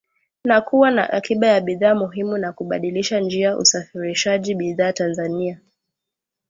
[0.43, 5.59] wa kuwa na akiba ya bidhaa muhimu na kubadilisha njia usafarishaji bidhaa Tanzania